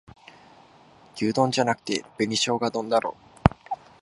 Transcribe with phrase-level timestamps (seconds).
[1.21, 3.15] 牛丼じゃなくて紅しょうが丼だろ